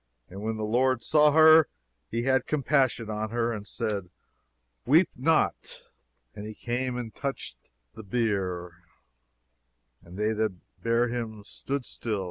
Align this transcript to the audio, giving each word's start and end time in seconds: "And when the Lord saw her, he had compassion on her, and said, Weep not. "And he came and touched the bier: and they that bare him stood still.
"And 0.31 0.41
when 0.41 0.57
the 0.57 0.63
Lord 0.63 1.03
saw 1.03 1.29
her, 1.31 1.67
he 2.09 2.23
had 2.23 2.47
compassion 2.47 3.07
on 3.11 3.29
her, 3.29 3.53
and 3.53 3.67
said, 3.67 4.09
Weep 4.83 5.11
not. 5.15 5.83
"And 6.33 6.47
he 6.47 6.55
came 6.55 6.97
and 6.97 7.13
touched 7.13 7.69
the 7.93 8.01
bier: 8.01 8.81
and 10.01 10.17
they 10.17 10.33
that 10.33 10.53
bare 10.81 11.09
him 11.09 11.43
stood 11.43 11.85
still. 11.85 12.19